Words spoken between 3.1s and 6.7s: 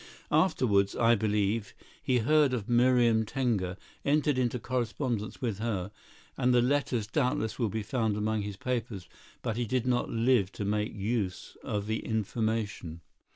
Tenger, entered into correspondence with her, and the